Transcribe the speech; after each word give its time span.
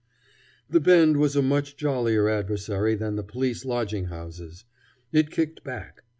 The 0.67 0.79
Bend 0.79 1.17
was 1.17 1.35
a 1.35 1.43
much 1.43 1.77
jollier 1.77 2.27
adversary 2.27 2.95
than 2.95 3.17
the 3.17 3.23
police 3.23 3.65
lodging 3.65 4.05
houses. 4.05 4.65
It 5.13 5.29
kicked 5.29 5.63
back. 5.63 6.01